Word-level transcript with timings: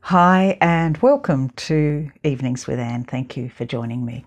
Hi, 0.00 0.56
and 0.60 0.96
welcome 0.98 1.50
to 1.50 2.10
Evenings 2.24 2.66
with 2.66 2.78
Anne. 2.78 3.04
Thank 3.04 3.36
you 3.36 3.50
for 3.50 3.66
joining 3.66 4.06
me. 4.06 4.24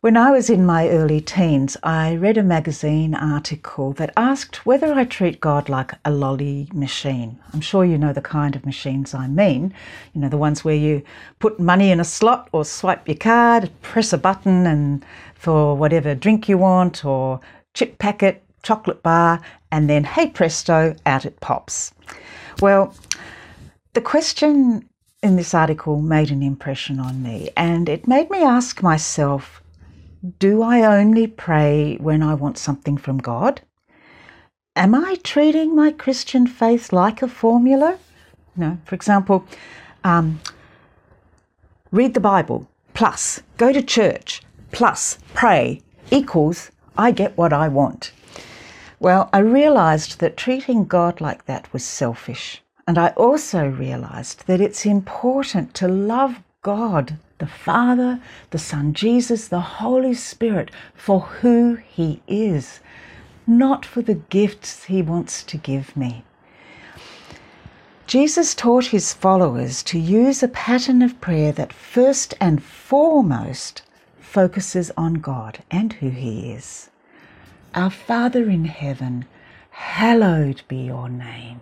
When 0.00 0.16
I 0.16 0.30
was 0.30 0.48
in 0.48 0.64
my 0.64 0.88
early 0.88 1.20
teens, 1.20 1.76
I 1.82 2.14
read 2.14 2.38
a 2.38 2.42
magazine 2.44 3.14
article 3.14 3.92
that 3.94 4.12
asked 4.16 4.64
whether 4.64 4.94
I 4.94 5.04
treat 5.04 5.40
God 5.40 5.68
like 5.68 5.92
a 6.04 6.12
lolly 6.12 6.68
machine. 6.72 7.40
I'm 7.52 7.60
sure 7.60 7.84
you 7.84 7.98
know 7.98 8.12
the 8.12 8.20
kind 8.20 8.54
of 8.54 8.64
machines 8.64 9.12
I 9.12 9.26
mean. 9.26 9.74
You 10.14 10.20
know, 10.20 10.28
the 10.28 10.36
ones 10.36 10.64
where 10.64 10.76
you 10.76 11.02
put 11.40 11.58
money 11.58 11.90
in 11.90 11.98
a 11.98 12.04
slot 12.04 12.48
or 12.52 12.64
swipe 12.64 13.08
your 13.08 13.16
card, 13.16 13.70
press 13.82 14.12
a 14.12 14.18
button, 14.18 14.68
and 14.68 15.04
for 15.34 15.76
whatever 15.76 16.14
drink 16.14 16.48
you 16.48 16.58
want, 16.58 17.04
or 17.04 17.40
chip 17.78 17.96
packet, 17.98 18.42
chocolate 18.64 19.04
bar, 19.04 19.40
and 19.70 19.88
then, 19.88 20.02
hey 20.02 20.26
presto, 20.26 20.96
out 21.06 21.24
it 21.24 21.38
pops. 21.38 21.94
Well, 22.60 22.92
the 23.92 24.00
question 24.00 24.88
in 25.22 25.36
this 25.36 25.54
article 25.54 26.02
made 26.02 26.32
an 26.32 26.42
impression 26.42 26.98
on 26.98 27.22
me, 27.22 27.50
and 27.56 27.88
it 27.88 28.08
made 28.08 28.30
me 28.30 28.42
ask 28.42 28.82
myself 28.82 29.62
do 30.40 30.62
I 30.62 30.82
only 30.82 31.28
pray 31.28 31.96
when 32.00 32.20
I 32.20 32.34
want 32.34 32.58
something 32.58 32.96
from 32.96 33.18
God? 33.18 33.60
Am 34.74 34.92
I 34.92 35.14
treating 35.22 35.76
my 35.76 35.92
Christian 35.92 36.48
faith 36.48 36.92
like 36.92 37.22
a 37.22 37.28
formula? 37.28 37.96
No, 38.56 38.78
for 38.86 38.96
example, 38.96 39.46
um, 40.02 40.40
read 41.92 42.14
the 42.14 42.28
Bible 42.34 42.68
plus 42.94 43.40
go 43.56 43.72
to 43.72 43.80
church 43.80 44.42
plus 44.72 45.18
pray 45.32 45.80
equals 46.10 46.72
I 46.98 47.12
get 47.12 47.38
what 47.38 47.52
I 47.52 47.68
want. 47.68 48.12
Well, 48.98 49.30
I 49.32 49.38
realized 49.38 50.18
that 50.18 50.36
treating 50.36 50.84
God 50.84 51.20
like 51.20 51.46
that 51.46 51.72
was 51.72 51.84
selfish. 51.84 52.60
And 52.88 52.98
I 52.98 53.10
also 53.10 53.68
realized 53.68 54.46
that 54.48 54.60
it's 54.60 54.84
important 54.84 55.74
to 55.74 55.86
love 55.86 56.42
God 56.62 57.16
the 57.38 57.46
Father, 57.46 58.20
the 58.50 58.58
Son 58.58 58.92
Jesus, 58.92 59.46
the 59.46 59.60
Holy 59.60 60.12
Spirit 60.12 60.72
for 60.94 61.20
who 61.20 61.76
He 61.76 62.20
is, 62.26 62.80
not 63.46 63.86
for 63.86 64.02
the 64.02 64.16
gifts 64.16 64.84
He 64.84 65.00
wants 65.00 65.44
to 65.44 65.56
give 65.56 65.96
me. 65.96 66.24
Jesus 68.08 68.54
taught 68.54 68.86
his 68.86 69.12
followers 69.12 69.82
to 69.82 69.98
use 69.98 70.42
a 70.42 70.48
pattern 70.48 71.02
of 71.02 71.20
prayer 71.20 71.52
that 71.52 71.74
first 71.74 72.32
and 72.40 72.62
foremost 72.62 73.82
focuses 74.28 74.90
on 74.96 75.14
God 75.14 75.62
and 75.70 75.94
who 75.94 76.10
He 76.10 76.52
is. 76.52 76.90
Our 77.74 77.90
Father 77.90 78.48
in 78.50 78.66
heaven, 78.66 79.24
hallowed 79.70 80.62
be 80.68 80.76
your 80.76 81.08
name. 81.08 81.60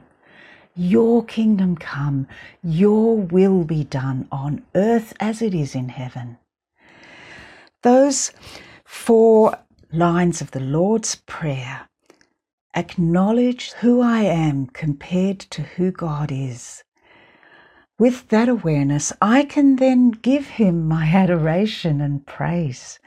Your 0.74 1.24
kingdom 1.24 1.76
come, 1.76 2.26
your 2.62 3.16
will 3.16 3.64
be 3.64 3.84
done 3.84 4.28
on 4.30 4.64
earth 4.74 5.14
as 5.20 5.40
it 5.40 5.54
is 5.54 5.74
in 5.74 5.88
heaven. 5.88 6.38
Those 7.82 8.32
four 8.84 9.58
lines 9.92 10.40
of 10.40 10.50
the 10.50 10.60
Lord's 10.60 11.14
Prayer 11.14 11.88
acknowledge 12.74 13.72
who 13.80 14.02
I 14.02 14.20
am 14.20 14.66
compared 14.66 15.38
to 15.40 15.62
who 15.62 15.90
God 15.92 16.30
is. 16.30 16.82
With 17.98 18.28
that 18.28 18.48
awareness, 18.48 19.12
I 19.22 19.44
can 19.44 19.76
then 19.76 20.10
give 20.10 20.46
Him 20.46 20.86
my 20.86 21.06
adoration 21.14 22.00
and 22.00 22.26
praise 22.26 22.98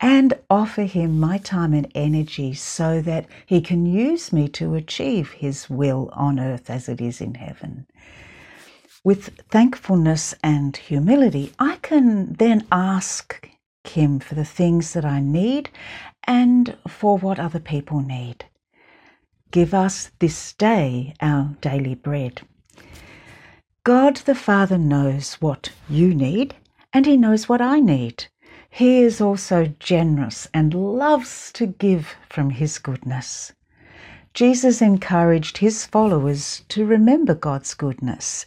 and 0.00 0.32
offer 0.48 0.82
him 0.82 1.20
my 1.20 1.38
time 1.38 1.74
and 1.74 1.90
energy 1.94 2.54
so 2.54 3.02
that 3.02 3.26
he 3.46 3.60
can 3.60 3.84
use 3.84 4.32
me 4.32 4.48
to 4.48 4.74
achieve 4.74 5.30
his 5.32 5.68
will 5.68 6.10
on 6.14 6.40
earth 6.40 6.70
as 6.70 6.88
it 6.88 7.00
is 7.00 7.20
in 7.20 7.34
heaven. 7.34 7.86
With 9.04 9.40
thankfulness 9.50 10.34
and 10.42 10.76
humility, 10.76 11.52
I 11.58 11.76
can 11.76 12.32
then 12.34 12.66
ask 12.72 13.48
him 13.84 14.20
for 14.20 14.34
the 14.34 14.44
things 14.44 14.94
that 14.94 15.04
I 15.04 15.20
need 15.20 15.70
and 16.24 16.76
for 16.88 17.18
what 17.18 17.38
other 17.38 17.60
people 17.60 18.00
need. 18.00 18.46
Give 19.50 19.74
us 19.74 20.10
this 20.18 20.52
day 20.54 21.14
our 21.20 21.56
daily 21.60 21.94
bread. 21.94 22.42
God 23.90 24.18
the 24.18 24.36
Father 24.36 24.78
knows 24.78 25.34
what 25.40 25.70
you 25.88 26.14
need, 26.14 26.54
and 26.92 27.06
He 27.06 27.16
knows 27.16 27.48
what 27.48 27.60
I 27.60 27.80
need. 27.80 28.26
He 28.70 29.02
is 29.02 29.20
also 29.20 29.74
generous 29.80 30.46
and 30.54 30.72
loves 30.72 31.50
to 31.54 31.66
give 31.66 32.14
from 32.28 32.50
his 32.50 32.78
goodness. 32.78 33.52
Jesus 34.32 34.80
encouraged 34.80 35.58
his 35.58 35.86
followers 35.86 36.62
to 36.68 36.86
remember 36.86 37.34
God's 37.34 37.74
goodness. 37.74 38.46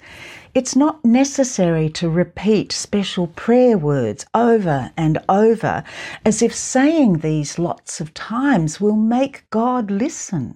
It's 0.55 0.77
not 0.77 1.03
necessary 1.03 1.89
to 1.89 2.09
repeat 2.09 2.71
special 2.71 3.27
prayer 3.27 3.77
words 3.77 4.25
over 4.33 4.93
and 4.95 5.17
over 5.27 5.83
as 6.23 6.41
if 6.41 6.55
saying 6.55 7.17
these 7.17 7.59
lots 7.59 7.99
of 7.99 8.13
times 8.13 8.79
will 8.79 8.95
make 8.95 9.43
God 9.49 9.91
listen. 9.91 10.55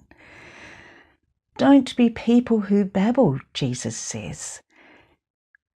Don't 1.58 1.94
be 1.94 2.08
people 2.08 2.60
who 2.60 2.86
babble, 2.86 3.38
Jesus 3.52 3.94
says. 3.94 4.62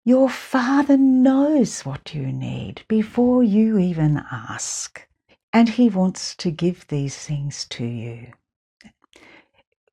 Your 0.04 0.28
Father 0.28 0.96
knows 0.96 1.82
what 1.82 2.12
you 2.12 2.32
need 2.32 2.82
before 2.88 3.44
you 3.44 3.78
even 3.78 4.24
ask, 4.32 5.06
and 5.52 5.68
He 5.68 5.88
wants 5.88 6.34
to 6.36 6.50
give 6.50 6.88
these 6.88 7.16
things 7.16 7.64
to 7.66 7.84
you. 7.84 8.32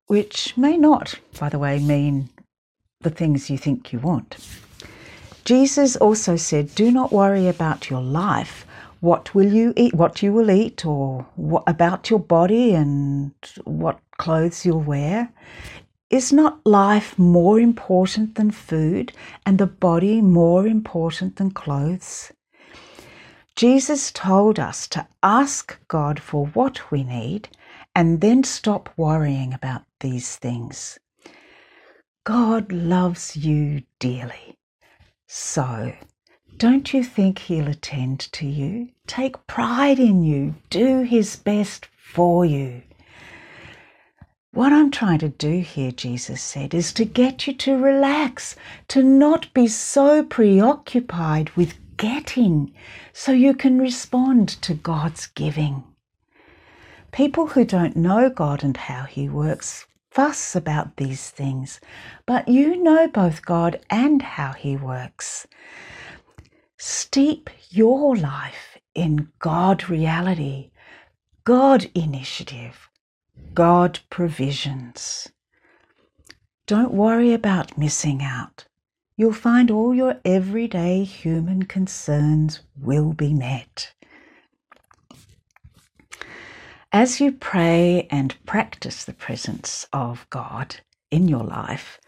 Which 0.08 0.56
may 0.56 0.76
not, 0.76 1.20
by 1.38 1.48
the 1.48 1.60
way, 1.60 1.78
mean 1.78 2.28
the 3.02 3.10
things 3.10 3.50
you 3.50 3.56
think 3.56 3.92
you 3.92 4.00
want. 4.00 4.36
Jesus 5.44 5.94
also 5.94 6.34
said, 6.34 6.74
Do 6.74 6.90
not 6.90 7.12
worry 7.12 7.46
about 7.46 7.88
your 7.88 8.02
life. 8.02 8.66
What 8.98 9.32
will 9.32 9.52
you 9.52 9.72
eat? 9.76 9.94
What 9.94 10.24
you 10.24 10.32
will 10.32 10.50
eat, 10.50 10.84
or 10.84 11.24
what 11.36 11.62
about 11.68 12.10
your 12.10 12.18
body 12.18 12.74
and 12.74 13.30
what 13.62 14.00
clothes 14.18 14.66
you'll 14.66 14.80
wear? 14.80 15.32
Is 16.10 16.32
not 16.32 16.66
life 16.66 17.16
more 17.20 17.60
important 17.60 18.34
than 18.34 18.50
food 18.50 19.12
and 19.46 19.58
the 19.58 19.66
body 19.66 20.20
more 20.20 20.66
important 20.66 21.36
than 21.36 21.52
clothes? 21.52 22.32
Jesus 23.54 24.10
told 24.10 24.58
us 24.58 24.88
to 24.88 25.06
ask 25.22 25.78
God 25.86 26.18
for 26.18 26.46
what 26.46 26.90
we 26.90 27.04
need 27.04 27.48
and 27.94 28.20
then 28.20 28.42
stop 28.42 28.88
worrying 28.96 29.54
about 29.54 29.82
these 30.00 30.34
things. 30.34 30.98
God 32.24 32.72
loves 32.72 33.36
you 33.36 33.84
dearly. 34.00 34.58
So, 35.28 35.92
don't 36.56 36.92
you 36.92 37.04
think 37.04 37.38
He'll 37.38 37.68
attend 37.68 38.18
to 38.32 38.46
you? 38.46 38.88
Take 39.06 39.46
pride 39.46 40.00
in 40.00 40.24
you. 40.24 40.56
Do 40.70 41.02
His 41.02 41.36
best 41.36 41.86
for 41.96 42.44
you. 42.44 42.82
What 44.52 44.72
I'm 44.72 44.90
trying 44.90 45.20
to 45.20 45.28
do 45.28 45.60
here, 45.60 45.92
Jesus 45.92 46.42
said, 46.42 46.74
is 46.74 46.92
to 46.94 47.04
get 47.04 47.46
you 47.46 47.52
to 47.52 47.78
relax, 47.78 48.56
to 48.88 49.00
not 49.00 49.54
be 49.54 49.68
so 49.68 50.24
preoccupied 50.24 51.50
with 51.50 51.78
getting, 51.96 52.74
so 53.12 53.30
you 53.30 53.54
can 53.54 53.78
respond 53.78 54.48
to 54.62 54.74
God's 54.74 55.28
giving. 55.28 55.84
People 57.12 57.46
who 57.46 57.64
don't 57.64 57.94
know 57.94 58.28
God 58.28 58.64
and 58.64 58.76
how 58.76 59.04
He 59.04 59.28
works 59.28 59.86
fuss 60.10 60.56
about 60.56 60.96
these 60.96 61.30
things, 61.30 61.80
but 62.26 62.48
you 62.48 62.74
know 62.82 63.06
both 63.06 63.44
God 63.44 63.78
and 63.88 64.20
how 64.20 64.52
He 64.52 64.76
works. 64.76 65.46
Steep 66.76 67.50
your 67.68 68.16
life 68.16 68.78
in 68.96 69.28
God 69.38 69.88
reality, 69.88 70.72
God 71.44 71.88
initiative 71.94 72.89
God 73.54 74.00
provisions. 74.10 75.28
Don't 76.66 76.94
worry 76.94 77.32
about 77.32 77.76
missing 77.76 78.22
out. 78.22 78.66
You'll 79.16 79.32
find 79.32 79.70
all 79.70 79.94
your 79.94 80.20
everyday 80.24 81.04
human 81.04 81.64
concerns 81.64 82.62
will 82.80 83.12
be 83.12 83.34
met. 83.34 83.92
As 86.92 87.20
you 87.20 87.32
pray 87.32 88.08
and 88.10 88.34
practice 88.46 89.04
the 89.04 89.12
presence 89.12 89.86
of 89.92 90.26
God 90.30 90.76
in 91.10 91.28
your 91.28 91.44
life, 91.44 92.00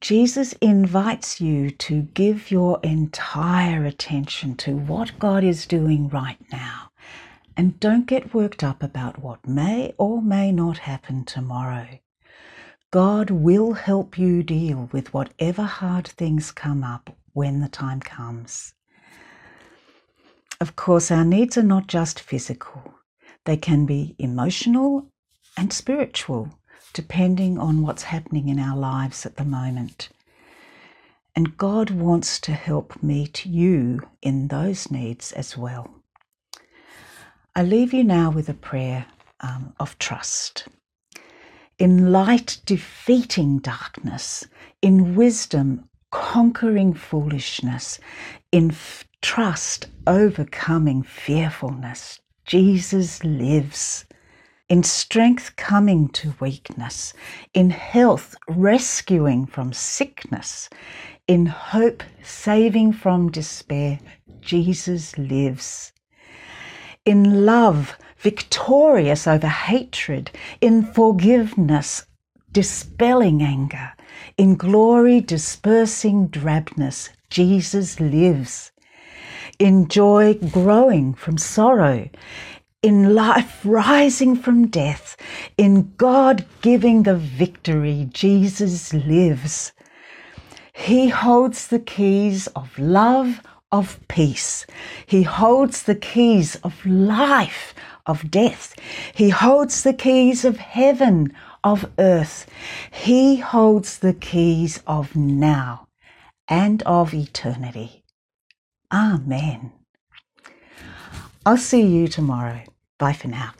Jesus 0.00 0.54
invites 0.54 1.40
you 1.40 1.70
to 1.70 2.02
give 2.02 2.50
your 2.50 2.80
entire 2.82 3.84
attention 3.84 4.56
to 4.56 4.76
what 4.76 5.18
God 5.18 5.44
is 5.44 5.66
doing 5.66 6.08
right 6.08 6.38
now 6.50 6.87
and 7.58 7.80
don't 7.80 8.06
get 8.06 8.34
worked 8.34 8.64
up 8.64 8.82
about 8.82 9.22
what 9.22 9.46
may 9.48 9.94
or 9.98 10.22
may 10.22 10.52
not 10.52 10.78
happen 10.78 11.26
tomorrow. 11.26 11.88
God 12.92 13.30
will 13.30 13.74
help 13.74 14.18
you 14.18 14.42
deal 14.42 14.88
with 14.92 15.14
whatever 15.14 15.64
hard 15.64 16.08
things 16.08 16.52
come 16.52 16.84
up 16.84 17.16
when 17.34 17.60
the 17.60 17.68
time 17.68 18.00
comes. 18.00 18.74
Of 20.60 20.76
course, 20.76 21.10
our 21.10 21.24
needs 21.24 21.58
are 21.58 21.64
not 21.64 21.88
just 21.88 22.20
physical, 22.20 22.94
They 23.44 23.56
can 23.58 23.86
be 23.86 24.16
emotional 24.18 25.08
and 25.56 25.72
spiritual, 25.72 26.50
depending 26.94 27.58
on 27.58 27.82
what's 27.82 28.04
happening 28.04 28.48
in 28.48 28.60
our 28.60 28.76
lives 28.78 29.26
at 29.26 29.36
the 29.36 29.44
moment. 29.44 30.10
And 31.36 31.56
God 31.58 31.90
wants 31.90 32.40
to 32.42 32.52
help 32.52 33.02
meet 33.02 33.46
you 33.46 34.02
in 34.22 34.48
those 34.48 34.90
needs 34.90 35.32
as 35.32 35.56
well. 35.56 35.97
I 37.58 37.62
leave 37.62 37.92
you 37.92 38.04
now 38.04 38.30
with 38.30 38.48
a 38.48 38.54
prayer 38.54 39.06
um, 39.40 39.74
of 39.80 39.98
trust. 39.98 40.68
In 41.76 42.12
light, 42.12 42.60
defeating 42.64 43.58
darkness, 43.58 44.46
in 44.80 45.16
wisdom, 45.16 45.88
conquering 46.12 46.94
foolishness, 46.94 47.98
in 48.52 48.70
f- 48.70 49.08
trust, 49.22 49.88
overcoming 50.06 51.02
fearfulness. 51.02 52.20
Jesus 52.46 53.24
lives. 53.24 54.04
In 54.68 54.84
strength, 54.84 55.56
coming 55.56 56.10
to 56.10 56.36
weakness. 56.38 57.12
In 57.54 57.70
health, 57.70 58.36
rescuing 58.46 59.46
from 59.46 59.72
sickness. 59.72 60.70
In 61.26 61.46
hope, 61.46 62.04
saving 62.22 62.92
from 62.92 63.32
despair. 63.32 63.98
Jesus 64.40 65.18
lives. 65.18 65.92
In 67.08 67.46
love, 67.46 67.96
victorious 68.18 69.26
over 69.26 69.48
hatred. 69.48 70.30
In 70.60 70.84
forgiveness, 70.84 72.04
dispelling 72.52 73.42
anger. 73.42 73.92
In 74.36 74.56
glory, 74.56 75.22
dispersing 75.22 76.28
drabness. 76.28 77.08
Jesus 77.30 77.98
lives 77.98 78.72
in 79.58 79.88
joy 79.88 80.34
growing 80.34 81.14
from 81.14 81.38
sorrow, 81.38 82.08
in 82.82 83.14
life 83.14 83.60
rising 83.64 84.36
from 84.36 84.66
death, 84.66 85.16
in 85.56 85.94
God 85.96 86.44
giving 86.60 87.04
the 87.04 87.16
victory, 87.16 88.08
Jesus 88.12 88.92
lives. 88.92 89.72
He 90.74 91.08
holds 91.08 91.68
the 91.68 91.80
keys 91.80 92.46
of 92.48 92.78
love, 92.78 93.40
of 93.70 94.00
peace. 94.08 94.66
He 95.06 95.22
holds 95.22 95.82
the 95.82 95.94
keys 95.94 96.56
of 96.56 96.84
life, 96.86 97.74
of 98.06 98.30
death. 98.30 98.74
He 99.14 99.30
holds 99.30 99.82
the 99.82 99.92
keys 99.92 100.44
of 100.44 100.56
heaven, 100.56 101.32
of 101.62 101.90
earth. 101.98 102.46
He 102.90 103.36
holds 103.36 103.98
the 103.98 104.14
keys 104.14 104.82
of 104.86 105.14
now 105.14 105.88
and 106.48 106.82
of 106.82 107.12
eternity. 107.12 108.04
Amen. 108.92 109.72
I'll 111.44 111.56
see 111.56 111.82
you 111.82 112.08
tomorrow. 112.08 112.62
Bye 112.98 113.12
for 113.12 113.28
now. 113.28 113.52